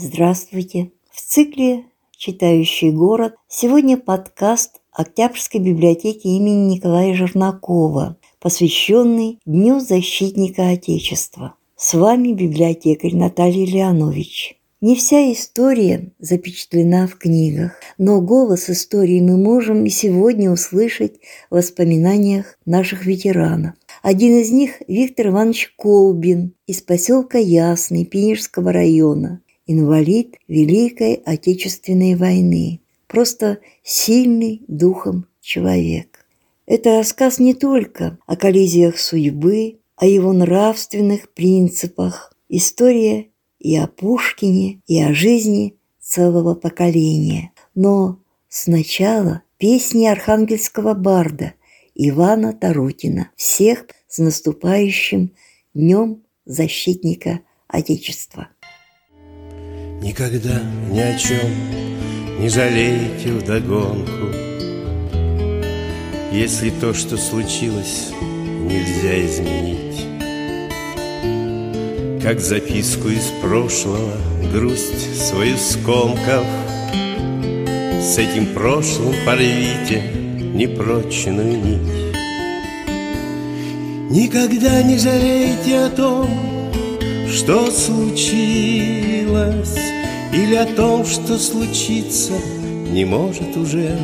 [0.00, 0.92] Здравствуйте!
[1.10, 1.86] В цикле
[2.16, 11.54] «Читающий город» сегодня подкаст Октябрьской библиотеки имени Николая Жернакова, посвященный Дню защитника Отечества.
[11.74, 14.56] С вами библиотекарь Наталья Леонович.
[14.80, 21.16] Не вся история запечатлена в книгах, но голос истории мы можем и сегодня услышать
[21.50, 23.74] в воспоминаниях наших ветеранов.
[24.04, 32.80] Один из них– Виктор Иванович Колбин из поселка Ясный Пинежского района, инвалид Великой Отечественной войны,
[33.06, 36.26] просто сильный духом человек.
[36.66, 43.28] Это рассказ не только о коллизиях судьбы, о его нравственных принципах, история
[43.60, 47.52] и о Пушкине, и о жизни целого поколения.
[47.74, 51.54] Но сначала песни архангельского барда
[51.94, 53.30] Ивана Тарутина.
[53.36, 55.34] Всех с наступающим
[55.74, 58.48] Днем Защитника Отечества.
[60.00, 61.40] Никогда ни о чем
[62.38, 64.32] не жалейте вдогонку,
[66.32, 70.06] Если то, что случилось, нельзя изменить.
[72.22, 74.12] Как записку из прошлого,
[74.52, 76.46] грусть свою скомков,
[78.00, 80.02] С этим прошлым порвите
[80.54, 82.14] непрочную нить.
[84.10, 86.28] Никогда не жалейте о том,
[87.30, 88.58] что случилось,
[90.32, 92.34] Или о том, что случиться
[92.90, 93.96] не может уже.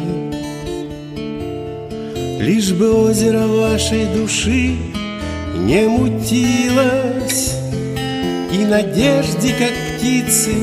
[2.41, 4.77] Лишь бы озеро вашей души
[5.67, 7.55] не мутилось,
[8.53, 10.55] и надежде, как птицы,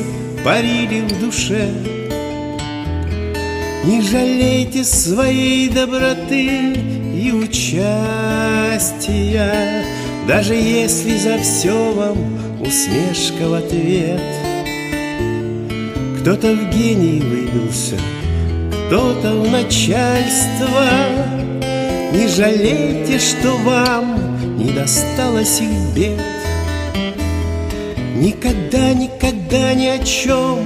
[0.43, 1.69] парили в душе.
[3.85, 6.73] Не жалейте своей доброты
[7.15, 7.83] и участия,
[10.27, 12.17] Даже если за все вам
[12.61, 14.40] усмешка в ответ.
[16.21, 17.95] Кто-то в гении выбился,
[18.87, 20.85] кто-то в начальство.
[22.13, 26.21] Не жалейте, что вам не досталось их бед.
[28.15, 30.59] Никогда, никогда ни о чем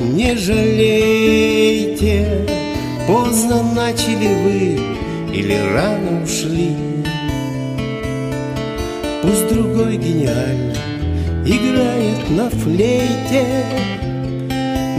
[0.00, 1.76] не жалейте
[3.06, 4.80] Поздно начали вы
[5.34, 6.74] или рано ушли
[9.22, 10.74] Пусть другой гениально
[11.44, 13.64] играет на флейте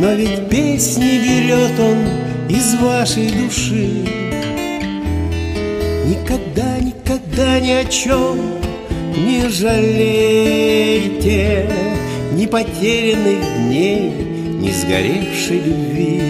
[0.01, 1.97] Но ведь песни берет он
[2.47, 4.05] из вашей души
[6.07, 8.37] Никогда, никогда ни о чем
[9.17, 10.39] не жалейте
[12.33, 14.11] ни потерянных дней,
[14.61, 16.21] ни сгоревшей любви.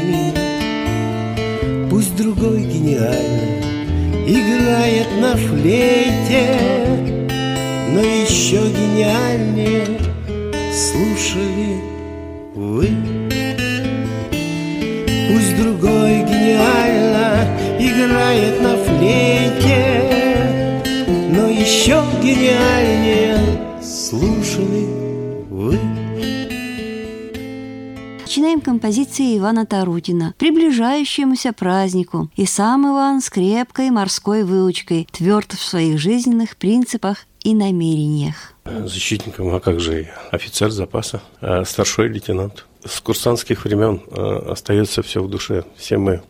[1.90, 3.60] Пусть другой гениально
[4.28, 6.58] играет на флейте,
[7.92, 9.86] но еще гениальнее
[10.74, 11.80] слушали
[12.56, 13.19] вы.
[15.60, 17.44] Другой гениально
[17.80, 20.10] играет на флейте,
[21.60, 24.86] еще гениальнее слушали
[25.50, 25.78] вы.
[28.22, 32.30] Начинаем композиции Ивана Тарутина, приближающемуся празднику.
[32.38, 38.54] И сам Иван с крепкой морской выучкой, тверд в своих жизненных принципах и намерениях.
[38.66, 42.66] Защитником, а как же офицер запаса, а старший лейтенант.
[42.86, 45.66] С курсантских времен а, остается все в душе.
[45.76, 46.22] Все мы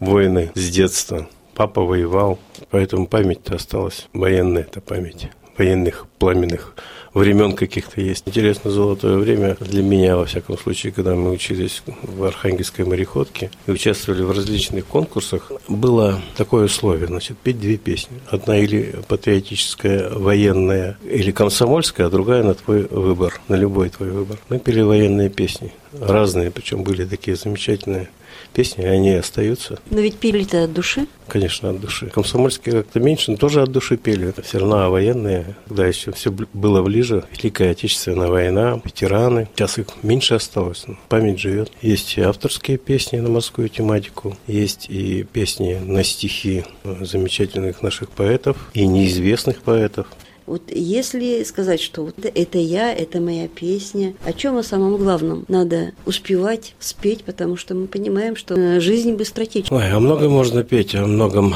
[0.00, 1.28] воины с детства.
[1.54, 2.38] Папа воевал,
[2.70, 4.08] поэтому память-то осталась.
[4.12, 5.30] Военная это память.
[5.56, 6.74] Военных пламенных
[7.14, 8.24] времен каких-то есть.
[8.26, 13.70] Интересно, золотое время для меня, во всяком случае, когда мы учились в Архангельской мореходке и
[13.70, 18.20] участвовали в различных конкурсах, было такое условие, значит, петь две песни.
[18.28, 24.38] Одна или патриотическая, военная, или комсомольская, а другая на твой выбор, на любой твой выбор.
[24.48, 28.08] Мы пели военные песни, разные, причем были такие замечательные
[28.54, 29.78] песни, они остаются.
[29.90, 31.06] Но ведь пели-то от души?
[31.28, 32.06] Конечно, от души.
[32.06, 34.28] Комсомольские как-то меньше, но тоже от души пели.
[34.28, 37.24] Это все равно военные, когда еще все было ближе.
[37.36, 39.48] Великая Отечественная война, ветераны.
[39.54, 41.72] Сейчас их меньше осталось, но память живет.
[41.82, 46.64] Есть и авторские песни на морскую тематику, есть и песни на стихи
[47.00, 50.06] замечательных наших поэтов и неизвестных поэтов.
[50.46, 55.44] Вот если сказать, что вот это я, это моя песня, о чем о самом главном
[55.48, 59.76] надо успевать спеть, потому что мы понимаем, что э, жизнь быстротечна.
[59.76, 61.54] Ой, о многом можно петь, о многом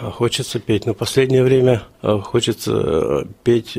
[0.00, 0.86] хочется петь.
[0.86, 3.76] Но в последнее время э, хочется э, петь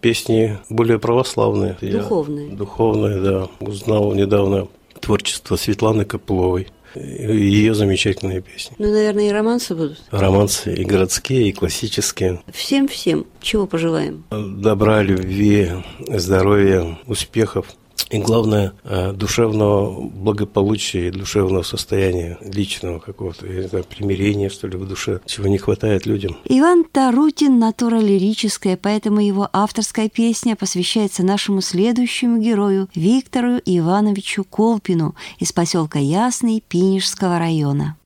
[0.00, 1.76] песни более православные.
[1.80, 2.50] Духовные.
[2.50, 3.48] Я, духовные, да.
[3.60, 4.68] Узнал недавно
[5.00, 8.74] творчество Светланы Копыловой ее замечательные песни.
[8.78, 10.02] Ну, наверное, и романсы будут.
[10.10, 12.42] Романсы и городские, и классические.
[12.52, 14.24] Всем-всем чего пожелаем?
[14.30, 15.70] Добра, любви,
[16.08, 17.66] здоровья, успехов
[18.10, 24.66] и главное, э, душевного благополучия и душевного состояния личного какого-то, я не знаю, примирения, что
[24.66, 26.36] ли, в душе, чего не хватает людям.
[26.44, 35.14] Иван Тарутин– натура лирическая, поэтому его авторская песня посвящается нашему следующему герою Виктору Ивановичу Колпину
[35.38, 37.96] из поселка Ясный Пинежского района.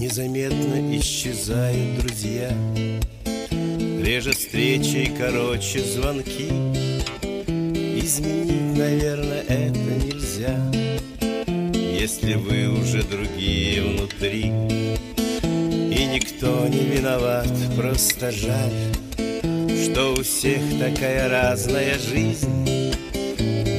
[0.00, 2.50] Незаметно исчезают друзья.
[4.02, 6.48] Реже встречи и короче звонки.
[8.00, 10.56] Изменить, наверное, это нельзя.
[11.74, 14.44] Если вы уже другие внутри.
[15.94, 18.94] И никто не виноват, просто жаль
[19.84, 22.94] Что у всех такая разная жизнь.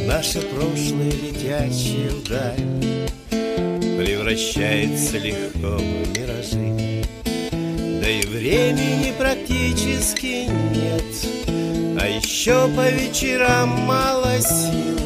[0.06, 2.91] Наше прошлое летящее вдаль
[4.01, 7.06] Превращается легко в миражи.
[8.01, 12.01] Да и времени практически нет.
[12.01, 14.98] А еще по вечерам мало сил.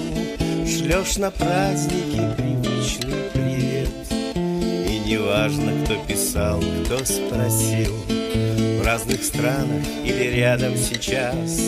[0.66, 3.90] Шлешь на праздники привычный привет.
[4.14, 7.94] И неважно, кто писал, кто спросил.
[8.08, 11.60] В разных странах или рядом сейчас.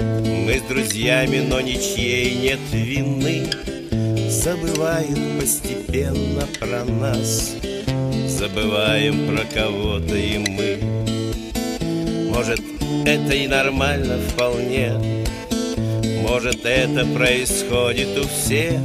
[0.00, 3.50] Мы с друзьями, но ничьей нет вины
[4.34, 7.54] Забывают постепенно про нас.
[8.26, 10.78] Забываем про кого-то и мы.
[12.34, 12.60] Может,
[13.06, 14.92] это и нормально вполне.
[16.28, 18.80] Может, это происходит у всех.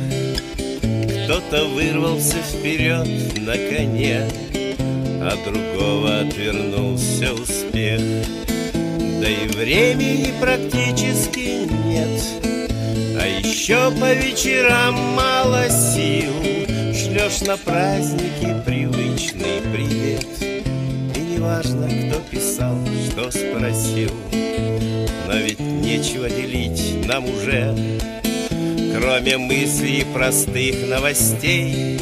[1.25, 3.07] Кто-то вырвался вперед
[3.39, 4.27] на коне
[5.21, 7.99] А другого отвернулся успех.
[9.19, 12.58] Да и времени практически нет
[13.69, 16.33] еще по вечерам мало сил?
[16.91, 20.25] Шлешь на праздники привычный привет.
[21.15, 22.75] И неважно, кто писал,
[23.11, 24.09] что спросил.
[25.27, 27.75] Но ведь нечего делить нам уже.
[28.97, 31.99] Кроме мыслей простых новостей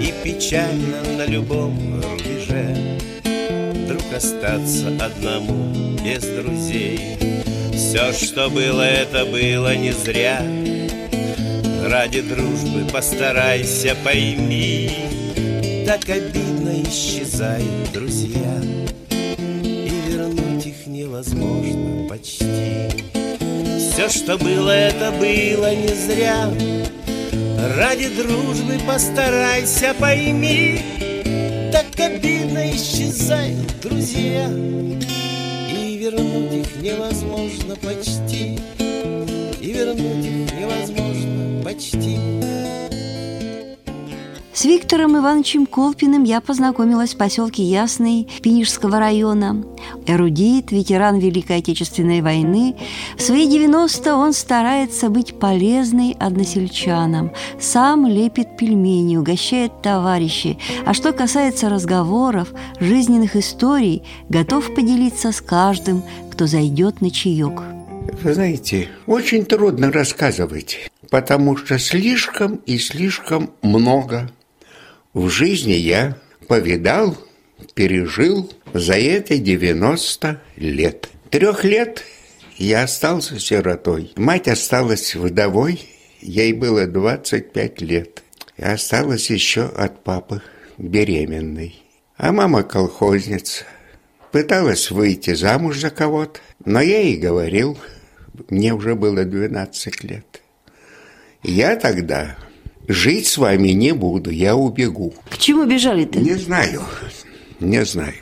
[0.00, 2.76] И печально на любом рубеже.
[3.74, 7.00] Вдруг остаться одному без друзей.
[7.72, 10.40] Все, что было, это было не зря
[11.90, 14.90] Ради дружбы постарайся, пойми.
[15.86, 18.60] Так обидно исчезают друзья.
[19.10, 22.44] И вернуть их невозможно почти.
[23.78, 26.50] Все, что было, это было не зря.
[27.78, 30.80] Ради дружбы постарайся, пойми.
[31.72, 34.46] Так обидно исчезают друзья.
[36.10, 38.58] Вернуть их невозможно почти,
[39.60, 40.97] и вернуть их невозможно
[41.78, 42.18] почти.
[44.52, 49.64] С Виктором Ивановичем Колпиным я познакомилась в поселке Ясный Пинежского района.
[50.04, 52.74] Эрудит, ветеран Великой Отечественной войны.
[53.16, 57.30] В свои 90 он старается быть полезной односельчанам.
[57.60, 60.58] Сам лепит пельмени, угощает товарищей.
[60.84, 62.48] А что касается разговоров,
[62.80, 66.02] жизненных историй, готов поделиться с каждым,
[66.32, 67.62] кто зайдет на чаек.
[68.24, 74.30] Вы знаете, очень трудно рассказывать, потому что слишком и слишком много
[75.14, 76.16] в жизни я
[76.46, 77.16] повидал,
[77.74, 81.08] пережил за это 90 лет.
[81.30, 82.04] Трех лет
[82.56, 84.12] я остался сиротой.
[84.16, 85.80] Мать осталась вдовой,
[86.20, 88.22] ей было 25 лет.
[88.56, 90.42] И осталась еще от папы
[90.78, 91.80] беременной.
[92.16, 93.64] А мама колхозница.
[94.32, 97.78] Пыталась выйти замуж за кого-то, но я ей говорил,
[98.50, 100.42] мне уже было 12 лет.
[101.48, 102.36] Я тогда
[102.88, 105.14] Жить с вами не буду, я убегу.
[105.28, 106.18] К чему бежали-то?
[106.18, 106.82] Не знаю,
[107.60, 108.14] не знаю.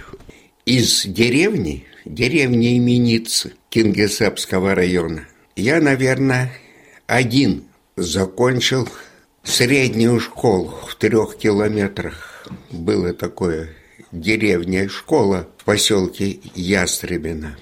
[0.65, 6.53] Из деревни, деревни Именицы Кингисеппского района, я, наверное,
[7.07, 7.63] один
[7.97, 8.89] закончил
[9.45, 12.49] среднюю школу в трех километрах.
[12.73, 13.71] Было такое
[14.11, 17.57] деревня школа в поселке Ястребино.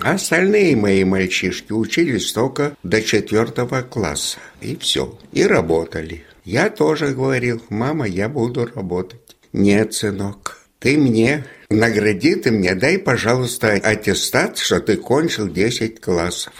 [0.00, 4.38] Остальные мои мальчишки учились только до четвертого класса.
[4.60, 5.18] И все.
[5.32, 6.24] И работали.
[6.44, 9.36] Я тоже говорил, мама, я буду работать.
[9.52, 16.52] Нет, сынок, ты мне, награди ты мне, дай, пожалуйста, аттестат, что ты кончил 10 классов.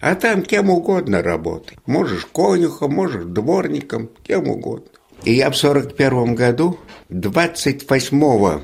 [0.00, 1.78] А там кем угодно работай.
[1.86, 4.88] Можешь конюхом, можешь дворником, кем угодно.
[5.24, 6.78] И я в 41 году,
[7.08, 8.60] 28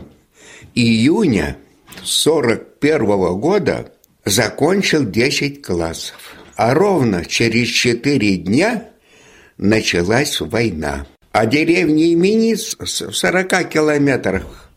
[0.75, 1.57] июня
[2.03, 3.93] 41 года
[4.25, 6.35] закончил 10 классов.
[6.57, 8.89] А ровно через 4 дня
[9.57, 11.07] началась война.
[11.33, 14.71] А деревня Имениц в 40 километрах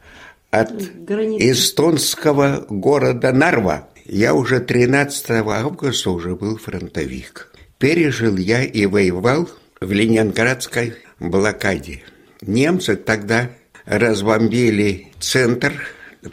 [0.52, 0.72] от
[1.06, 1.52] Граница.
[1.52, 3.90] эстонского города Нарва.
[4.06, 7.52] Я уже 13 августа уже был фронтовик.
[7.78, 9.50] Пережил я и воевал
[9.82, 12.04] в Ленинградской блокаде.
[12.42, 13.50] Немцы тогда
[13.86, 15.74] разбомбили центр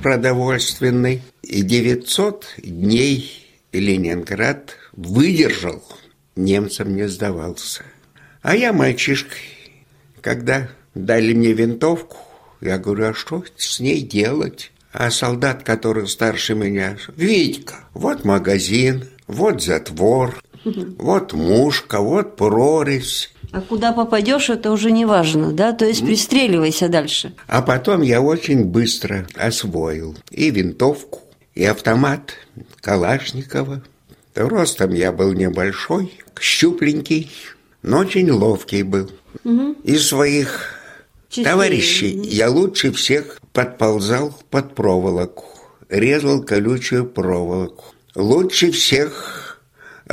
[0.00, 5.82] продовольственный, и 900 дней Ленинград выдержал,
[6.36, 7.82] немцам не сдавался.
[8.42, 9.40] А я мальчишкой,
[10.20, 12.18] когда дали мне винтовку,
[12.60, 14.72] я говорю, а что с ней делать?
[14.92, 23.32] А солдат, который старше меня, Витька, вот магазин, вот затвор, вот мушка, вот прорезь.
[23.52, 25.72] А куда попадешь, это уже не важно, да?
[25.72, 27.34] То есть пристреливайся дальше.
[27.46, 31.20] А потом я очень быстро освоил и винтовку,
[31.54, 32.32] и автомат
[32.80, 33.82] Калашникова.
[34.34, 37.30] Ростом я был небольшой, щупленький,
[37.82, 39.10] но очень ловкий был.
[39.84, 40.78] Из своих
[41.28, 45.44] Частей, товарищей я лучше всех подползал под проволоку,
[45.88, 47.84] резал колючую проволоку.
[48.14, 49.41] Лучше всех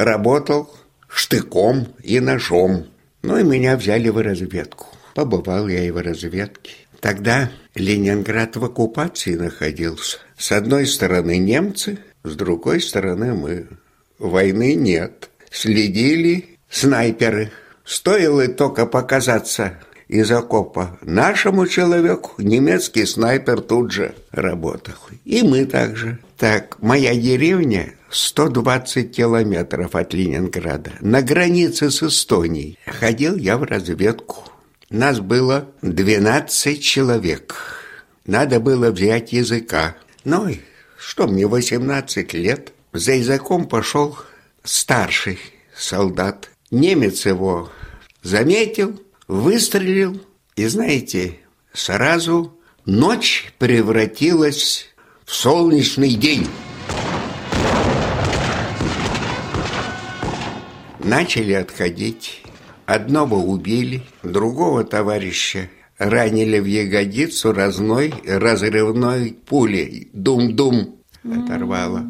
[0.04, 0.74] работал
[1.08, 2.88] штыком и ножом.
[3.22, 4.88] Ну и меня взяли в разведку.
[5.14, 6.72] Побывал я и в разведке.
[7.02, 10.20] Тогда Ленинград в оккупации находился.
[10.38, 13.68] С одной стороны немцы, с другой стороны мы.
[14.18, 15.30] Войны нет.
[15.52, 17.52] Следили снайперы.
[17.86, 19.80] Стоило только показаться
[20.10, 24.96] из окопа нашему человеку, немецкий снайпер тут же работал.
[25.24, 26.20] И мы также.
[26.38, 32.78] Так, моя деревня 120 километров от Ленинграда, на границе с Эстонией.
[32.86, 34.44] Ходил я в разведку.
[34.90, 37.56] Нас было 12 человек.
[38.26, 39.96] Надо было взять языка.
[40.24, 40.60] Ну и
[40.98, 42.74] что мне, 18 лет?
[42.92, 44.18] За языком пошел
[44.64, 45.40] старший
[45.76, 46.50] солдат.
[46.72, 47.72] Немец его
[48.24, 50.22] заметил, выстрелил,
[50.56, 51.38] и, знаете,
[51.74, 54.90] сразу ночь превратилась
[55.26, 56.48] в солнечный день.
[61.00, 62.44] Начали отходить.
[62.86, 70.10] Одного убили, другого товарища ранили в ягодицу разной разрывной пулей.
[70.14, 72.06] Дум-дум оторвало.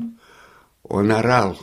[0.84, 1.58] Он орал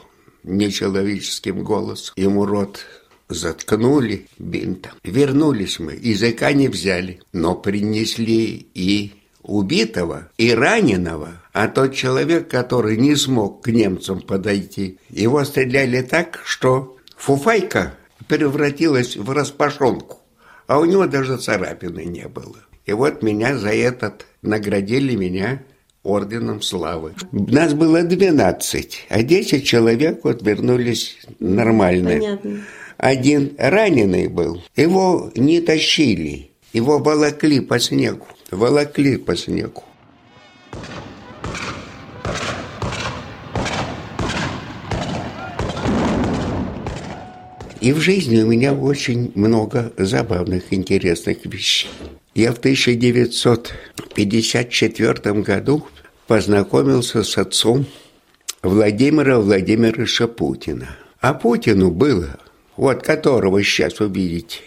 [0.44, 2.14] нечеловеческим голосом.
[2.16, 2.84] Ему рот
[3.28, 4.92] заткнули бинтом.
[5.02, 11.42] Вернулись мы, языка не взяли, но принесли и убитого, и раненого.
[11.52, 17.94] А тот человек, который не смог к немцам подойти, его стреляли так, что фуфайка
[18.28, 20.20] превратилась в распашонку,
[20.66, 22.56] а у него даже царапины не было.
[22.84, 25.62] И вот меня за этот наградили меня
[26.02, 27.14] орденом славы.
[27.32, 32.10] Нас было 12, а 10 человек вот вернулись нормально.
[32.10, 32.60] Понятно.
[32.96, 39.82] Один раненый был, его не тащили, его волокли по снегу, волокли по снегу.
[47.86, 51.88] И в жизни у меня очень много забавных, интересных вещей.
[52.34, 55.86] Я в 1954 году
[56.26, 57.86] познакомился с отцом
[58.60, 60.96] Владимира Владимировича Путина.
[61.20, 62.40] А Путину было,
[62.76, 64.62] вот которого сейчас увидите,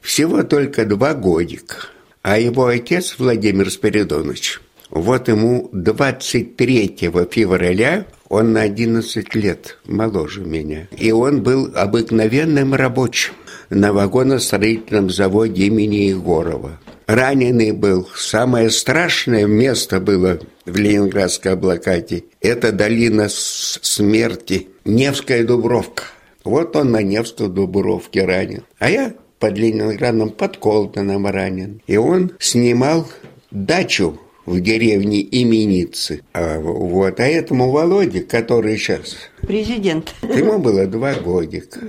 [0.00, 1.88] всего только два годика.
[2.22, 4.60] А его отец Владимир Спиридонович,
[5.00, 6.96] вот ему 23
[7.30, 10.88] февраля он на 11 лет моложе меня.
[10.96, 13.34] И он был обыкновенным рабочим
[13.70, 16.80] на вагоностроительном заводе имени Егорова.
[17.06, 18.08] Раненый был.
[18.16, 22.24] Самое страшное место было в Ленинградской блокаде.
[22.40, 24.68] Это долина смерти.
[24.84, 26.04] Невская Дубровка.
[26.42, 28.64] Вот он на Невской Дубровке ранен.
[28.78, 31.80] А я под Ленинградом, под Колтоном ранен.
[31.86, 33.06] И он снимал
[33.50, 36.22] дачу в деревне Именицы.
[36.32, 37.20] А, вот.
[37.20, 40.14] А этому Володе, который сейчас, Президент.
[40.22, 41.80] ему было два годика.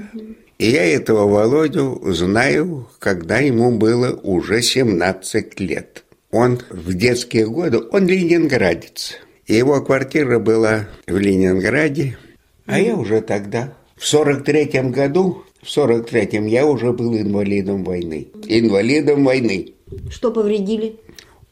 [0.57, 6.03] И я этого Володю знаю, когда ему было уже 17 лет.
[6.31, 9.13] Он в детские годы, он ленинградец.
[9.45, 12.17] И его квартира была в Ленинграде,
[12.65, 18.27] а я уже тогда, в 43-м году, в 43-м я уже был инвалидом войны.
[18.45, 19.73] Инвалидом войны.
[20.09, 20.97] Что повредили?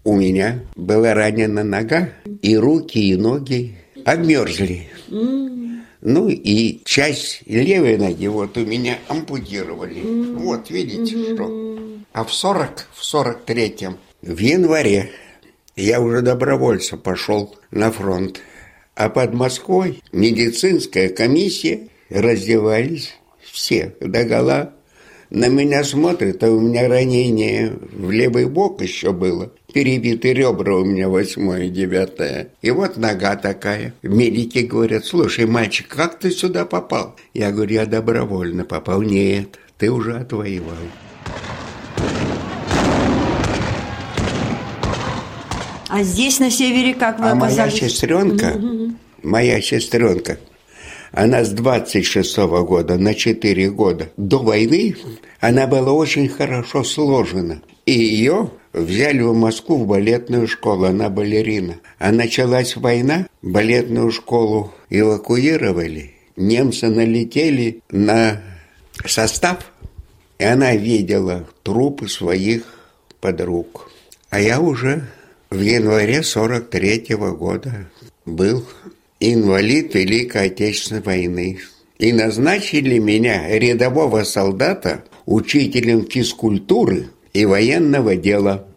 [0.06, 2.10] У меня была ранена нога,
[2.44, 4.88] и руки, и ноги обмерзли.
[5.10, 10.02] Ну и часть левой ноги вот у меня ампутировали.
[10.36, 11.80] Вот, видите, что.
[12.14, 15.10] А в 40, в 43-м, в январе,
[15.76, 18.42] я уже добровольцем пошел на фронт.
[18.94, 24.75] А под Москвой медицинская комиссия раздевались все догола
[25.36, 29.52] на меня смотрит, а у меня ранение в левый бок еще было.
[29.74, 32.48] Перебиты ребра у меня восьмое, девятое.
[32.62, 33.94] И вот нога такая.
[34.02, 37.18] Медики говорят, слушай, мальчик, как ты сюда попал?
[37.34, 39.02] Я говорю, я добровольно попал.
[39.02, 40.78] Нет, ты уже отвоевал.
[45.90, 47.82] А здесь, на севере, как вы а оказались?
[47.82, 48.62] моя сестренка,
[49.22, 50.38] моя сестренка,
[51.16, 54.96] она с 26 -го года на 4 года до войны,
[55.40, 57.62] она была очень хорошо сложена.
[57.86, 61.76] И ее взяли в Москву в балетную школу, она балерина.
[62.00, 68.42] А началась война, балетную школу эвакуировали, немцы налетели на
[69.06, 69.72] состав,
[70.38, 72.64] и она видела трупы своих
[73.22, 73.90] подруг.
[74.30, 75.08] А я уже
[75.50, 77.88] в январе 43 -го года
[78.26, 78.66] был
[79.34, 81.60] инвалид Великой Отечественной войны.
[81.98, 88.68] И назначили меня, рядового солдата, учителем физкультуры и военного дела.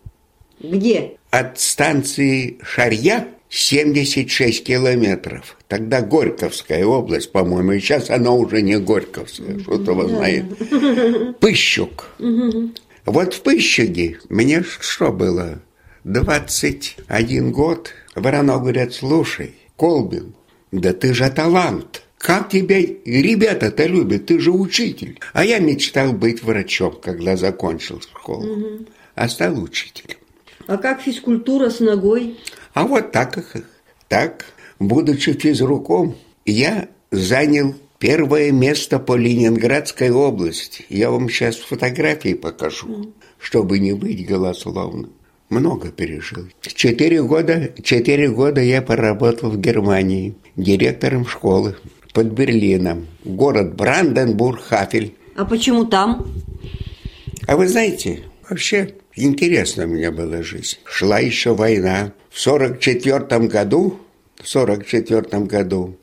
[0.60, 1.16] Где?
[1.30, 5.56] От станции Шарья 76 километров.
[5.68, 10.46] Тогда Горьковская область, по-моему, и сейчас она уже не Горьковская, что-то вы знаете.
[11.40, 12.16] Пыщук.
[13.04, 15.60] Вот в Пыщуге мне что было?
[16.04, 17.90] 21 год.
[18.14, 20.34] Ворона говорят, слушай, Колбин,
[20.72, 22.02] да ты же талант.
[22.18, 25.20] Как тебя ребята-то любят, ты же учитель.
[25.32, 28.44] А я мечтал быть врачом, когда закончил школу.
[28.44, 28.86] Угу.
[29.14, 30.16] А стал учителем.
[30.66, 32.38] А как физкультура с ногой?
[32.74, 33.38] А вот так,
[34.08, 34.46] так,
[34.80, 40.84] будучи физруком, я занял первое место по Ленинградской области.
[40.88, 45.12] Я вам сейчас фотографии покажу, чтобы не быть голословным
[45.50, 46.46] много пережил.
[46.60, 51.76] Четыре года, четыре года я поработал в Германии директором школы
[52.12, 55.14] под Берлином, город Бранденбург-Хафель.
[55.36, 56.26] А почему там?
[57.46, 60.78] А вы знаете, вообще интересно у меня была жизнь.
[60.84, 62.12] Шла еще война.
[62.30, 63.98] В сорок четвертом году,
[64.36, 65.96] в сорок четвертом году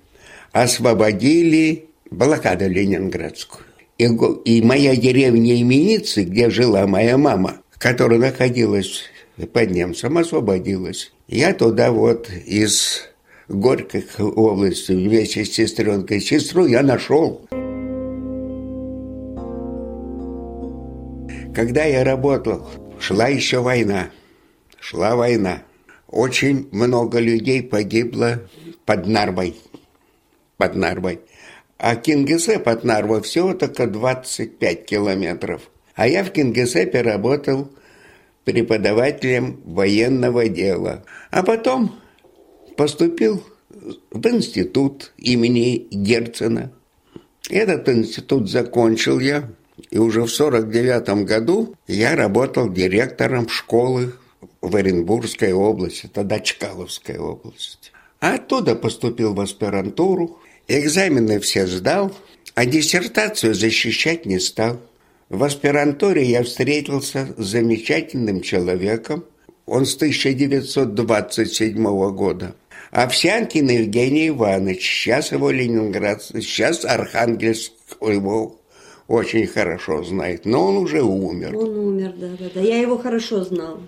[0.51, 3.65] освободили блокаду ленинградскую.
[3.97, 4.05] И,
[4.45, 9.03] и моя деревня Именицы, где жила моя мама, которая находилась
[9.53, 11.11] под немцем освободилась.
[11.27, 13.09] Я туда вот из
[13.47, 16.19] Горькой области вместе с сестренкой.
[16.19, 17.47] Сестру я нашел.
[21.53, 22.67] Когда я работал,
[22.99, 24.09] шла еще война.
[24.79, 25.61] Шла война.
[26.07, 28.41] Очень много людей погибло
[28.85, 29.55] под Нарвой.
[30.57, 31.21] Под Нарвой.
[31.77, 35.61] А Кингисе под Нарвой всего только 25 километров.
[35.93, 37.71] А я в Кингисеппе работал
[38.43, 41.03] преподавателем военного дела.
[41.31, 41.95] А потом
[42.75, 43.43] поступил
[44.11, 46.71] в институт имени Герцена.
[47.49, 49.49] Этот институт закончил я,
[49.91, 54.13] и уже в 49 году я работал директором школы
[54.61, 57.91] в Оренбургской области, тогда Чкаловская область.
[58.19, 62.15] А оттуда поступил в аспирантуру, экзамены все сдал,
[62.55, 64.79] а диссертацию защищать не стал–
[65.29, 69.25] в аспирантуре я встретился с замечательным человеком.
[69.65, 72.53] Он с 1927 года.
[72.95, 74.81] Овсянкин Евгений Иванович.
[74.81, 78.61] Сейчас его Ленинград, сейчас Архангельск его
[79.09, 80.45] очень хорошо знает.
[80.45, 81.57] Но он уже умер.
[81.57, 82.61] Он умер, да, да, да.
[82.61, 83.81] Я его хорошо знал.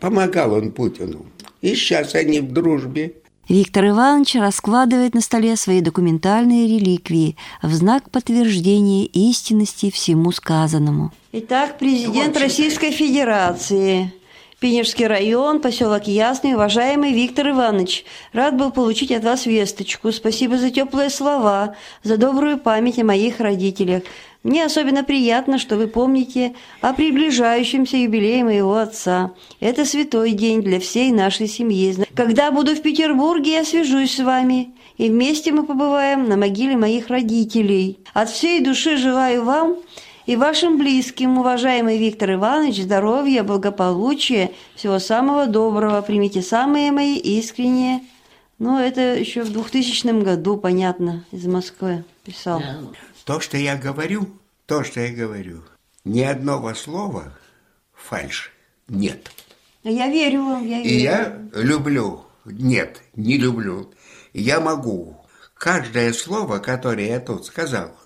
[0.01, 1.27] Помогал он Путину.
[1.65, 3.15] И сейчас они в дружбе.
[3.49, 11.11] Виктор Иванович раскладывает на столе свои документальные реликвии в знак подтверждения истинности всему сказанному.
[11.33, 14.13] Итак, президент Российской Федерации
[14.61, 16.55] Пенежский район, поселок Ясный.
[16.55, 20.11] Уважаемый Виктор Иванович, рад был получить от вас весточку.
[20.13, 24.05] Спасибо за теплые слова, за добрую память о моих родителях.
[24.45, 29.33] Мне особенно приятно, что вы помните о приближающемся юбилее моего отца.
[29.59, 31.97] Это святой день для всей нашей семьи.
[32.15, 37.09] Когда буду в Петербурге, я свяжусь с вами, и вместе мы побываем на могиле моих
[37.09, 37.99] родителей.
[38.13, 39.77] От всей души желаю вам
[40.27, 46.03] и вашим близким, уважаемый Виктор Иванович, здоровья, благополучия, всего самого доброго.
[46.03, 48.03] Примите самые мои искренние.
[48.59, 52.63] Ну, это еще в 2000 году, понятно, из Москвы писал.
[53.25, 54.29] То, что я говорю,
[54.67, 55.63] то, что я говорю,
[56.05, 57.33] ни одного слова
[57.95, 58.53] фальш
[58.89, 59.31] нет.
[59.83, 60.91] Я верю вам, я верю.
[60.91, 63.91] И я люблю, нет, не люблю,
[64.35, 65.17] я могу
[65.55, 67.97] каждое слово, которое я тут сказал,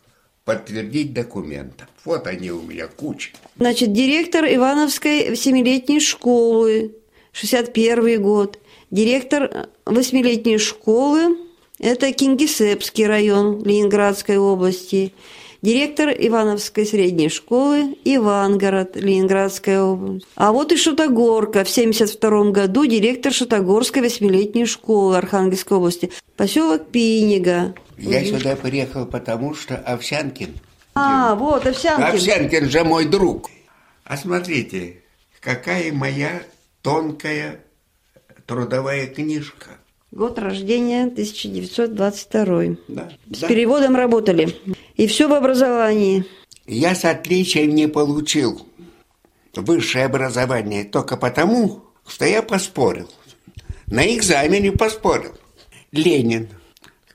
[0.44, 1.88] подтвердить документом.
[2.04, 3.30] Вот они у меня куча.
[3.56, 6.94] Значит, директор Ивановской семилетней школы,
[7.32, 8.58] 61 год.
[8.90, 11.36] Директор восьмилетней школы,
[11.78, 15.14] это Кингисеппский район Ленинградской области.
[15.60, 20.24] Директор Ивановской средней школы Ивангород, Ленинградская область.
[20.36, 26.12] А вот и Шутогорка в 72 году директор Шутогорской восьмилетней школы Архангельской области.
[26.36, 30.56] Поселок Пинига, я сюда приехал потому, что Овсянкин.
[30.94, 32.04] А, вот Овсянкин.
[32.04, 33.50] Овсянкин же мой друг.
[34.04, 35.02] А смотрите,
[35.40, 36.42] какая моя
[36.82, 37.60] тонкая
[38.46, 39.70] трудовая книжка.
[40.10, 42.76] Год рождения 1922.
[42.88, 43.48] Да, С да.
[43.48, 44.56] переводом работали.
[44.96, 46.24] И все в образовании.
[46.66, 48.66] Я с отличием не получил
[49.54, 53.08] высшее образование только потому, что я поспорил.
[53.86, 55.32] На экзамене поспорил.
[55.92, 56.48] Ленин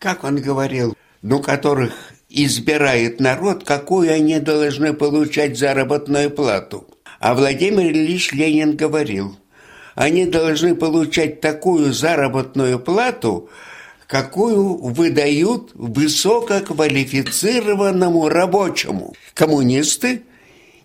[0.04, 1.94] как он говорил, ну, которых
[2.28, 6.86] избирает народ, какую они должны получать заработную плату.
[7.22, 9.38] А Владимир Ильич Ленин говорил,
[9.96, 13.50] они должны получать такую заработную плату,
[14.08, 19.14] какую выдают высококвалифицированному рабочему.
[19.34, 20.24] Коммунисты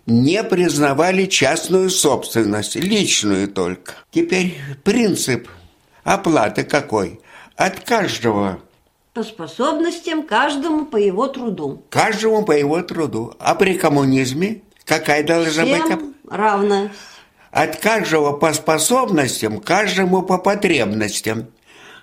[0.05, 3.93] не признавали частную собственность, личную только.
[4.11, 5.47] Теперь принцип
[6.03, 7.21] оплаты какой?
[7.55, 8.59] От каждого
[9.13, 11.83] по способностям, каждому по его труду.
[11.89, 13.33] Каждому по его труду.
[13.39, 15.99] А при коммунизме какая должна Всем быть?
[16.29, 16.89] равно.
[17.51, 21.47] От каждого по способностям, каждому по потребностям.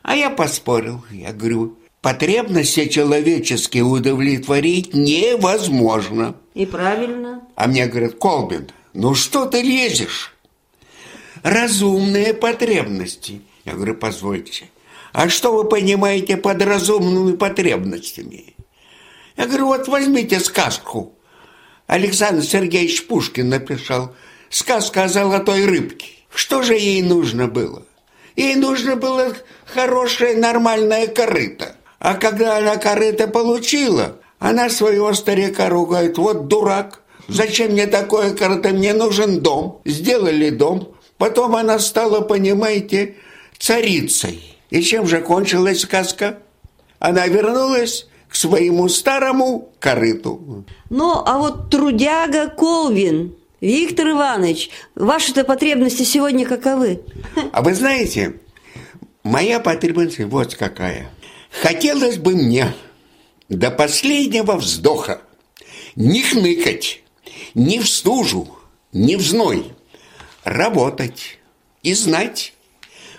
[0.02, 6.34] А я поспорил, я говорю, потребности человеческие удовлетворить невозможно.
[6.54, 7.42] И правильно.
[7.54, 10.34] А мне говорят, Колбин, ну что ты лезешь?
[11.42, 13.42] Разумные потребности.
[13.64, 14.68] Я говорю, позвольте,
[15.12, 18.54] а что вы понимаете под разумными потребностями?
[19.36, 21.14] Я говорю, вот возьмите сказку.
[21.86, 24.14] Александр Сергеевич Пушкин написал
[24.50, 26.06] сказка о золотой рыбке.
[26.34, 27.82] Что же ей нужно было?
[28.36, 31.76] Ей нужно было хорошее нормальное корыто.
[31.98, 38.70] А когда она корыто получила, она своего старика ругает, вот дурак, зачем мне такое корыто,
[38.70, 39.80] мне нужен дом.
[39.84, 43.16] Сделали дом, потом она стала, понимаете,
[43.58, 44.58] царицей.
[44.70, 46.38] И чем же кончилась сказка?
[46.98, 50.64] Она вернулась к своему старому корыту.
[50.90, 57.00] Ну, а вот трудяга Колвин, Виктор Иванович, ваши-то потребности сегодня каковы?
[57.52, 58.40] А вы знаете,
[59.22, 61.10] моя потребность вот какая.
[61.62, 62.74] Хотелось бы мне
[63.48, 65.22] до последнего вздоха
[65.94, 67.02] не хныкать,
[67.54, 68.58] ни в стужу,
[68.92, 69.72] ни в зной,
[70.44, 71.38] работать
[71.82, 72.52] и знать,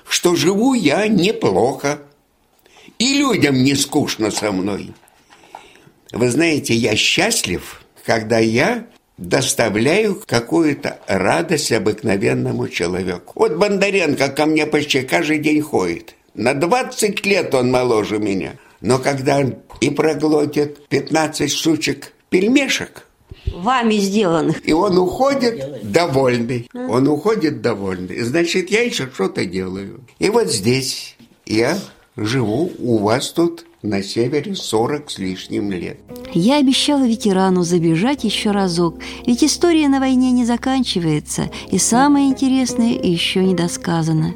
[0.08, 2.02] что живу я неплохо,
[3.00, 4.94] и людям не скучно со мной.
[6.12, 13.34] Вы знаете, я счастлив, когда я доставляю какую-то радость обыкновенному человеку.
[13.36, 16.16] Вот Бондаренко ко мне почти каждый день ходит.
[16.36, 18.54] На 20 лет он моложе меня.
[18.82, 23.04] Но когда он и проглотит 15 штучек пельмешек,
[23.54, 24.68] Вами сделанных.
[24.68, 26.70] И он уходит довольный.
[26.74, 28.22] Он уходит довольный.
[28.22, 30.02] Значит, я еще что-то делаю.
[30.20, 31.78] И вот здесь я
[32.18, 35.98] живу у вас тут на севере 40 с лишним лет.
[36.34, 38.96] Я обещала ветерану забежать еще разок,
[39.26, 44.36] ведь история на войне не заканчивается, и самое интересное еще не досказано.